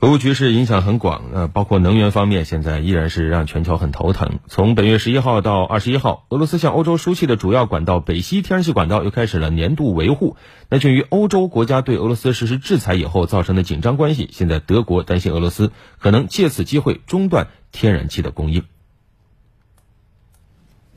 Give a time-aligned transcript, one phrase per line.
[0.00, 4.38] 俄乌局势影响很广，呃，包括能源方面，现在依然是让全球很头疼。
[4.46, 10.36] 从本月十一号到二十一号，俄罗斯向欧洲输气的主要管道北溪天然气管道又开始了年度维护。
[10.70, 18.64] 那鉴于欧洲国家对俄罗斯实施制裁以后造成的紧张关系，现在德国担心俄罗斯可能借此机会中断天然气的供应。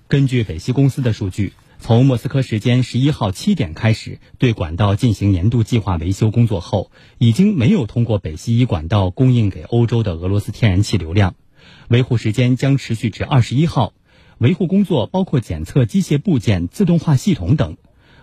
[0.08, 1.52] 根据北溪公司的数据。
[1.86, 11.36] 从莫斯科时间十一号七点开始对管道进行年度计划维修工作后，已经没有通过北溪一管道供应给欧洲的俄罗斯天然气流量。
[11.90, 13.92] 维护时间将持续至二十一号。
[14.38, 17.76] 维护工作包括检测机械部件、自动化系统等。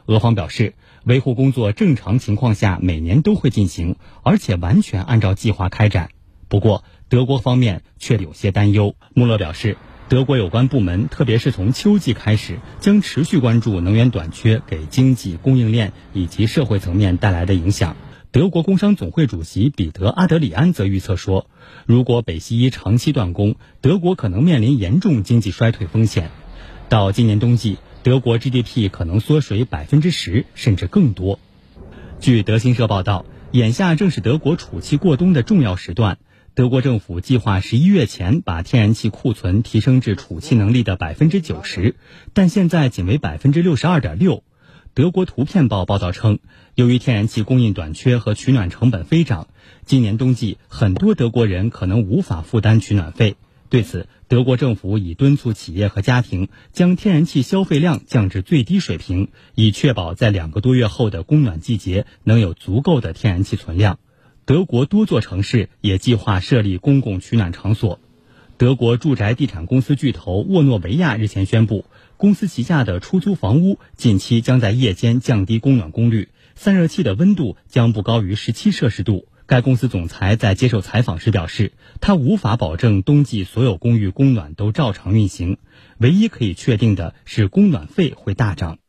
[0.06, 0.73] 俄方表示，
[1.04, 6.09] 维护工作正常情况下每年都会进行，而且完全按照计划开展。
[6.48, 8.95] 不过，德国方面却有些担忧。
[9.12, 9.77] 穆勒表示。
[10.10, 17.96] 德国有关部门，特别是从秋季开始，将持续关注能源短缺给经济、供应链以及社会层面带来的影响。
[18.32, 21.46] 德国工商总会主席彼得·阿德里安则预测说，
[21.87, 26.32] 如果北溪一长期断供，德国可能面临严重经济衰退风险。
[26.88, 31.38] 到今年冬季，德国 GDP 可能缩水百分之十甚至更多。
[32.18, 36.18] 据德新社报道，眼下正是德国储气过冬的重要时段。
[36.61, 41.97] 德国政府计划十一月前把天然气库存提升至储气能力的百分之九十，
[42.35, 44.45] 但现在仅为百分之六十二点六。
[44.93, 46.38] 德国图片报报道称，
[46.75, 49.49] 由于天然气供应短缺和取暖成本飞涨，
[49.87, 53.37] 今年冬季很多德国人可能无法负担取暖费。
[53.71, 63.99] 对此，德国政府已敦促企业和家庭将天然气消费量降至最低水平，以确保在两个多月后的供暖季节能有足够的天然气存量。
[64.50, 68.00] 德国多座城市也计划设立公共取暖场所。
[68.56, 71.84] 德国住宅地产公司巨头沃诺维亚日前宣布，
[72.16, 79.28] 公司旗下的出租房屋近期将在夜间降低供暖功率，散热器的温度将不高于十七摄氏度。
[79.47, 81.70] 该公司总裁在接受采访时表示，
[82.00, 85.59] 他无法保证冬季所有公寓供暖都照常运行，
[85.98, 88.79] 唯一可以确定的是供暖费会大涨。